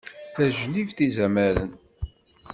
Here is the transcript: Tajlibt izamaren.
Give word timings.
Tajlibt 0.33 0.97
izamaren. 1.07 1.71